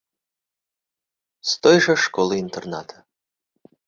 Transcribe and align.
З 1.49 1.59
той 1.65 1.77
жа 1.87 1.95
школы-інтэрната. 2.05 2.95